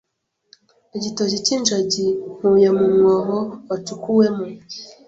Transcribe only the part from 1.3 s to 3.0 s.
cy’injagi nkuye mu